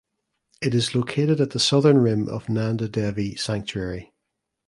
It 0.63 0.73
is 0.73 0.95
located 0.95 1.39
at 1.39 1.51
the 1.51 1.59
southern 1.59 1.99
rim 1.99 2.27
of 2.27 2.49
Nanda 2.49 2.89
Devi 2.89 3.35
Sanctuary. 3.35 4.15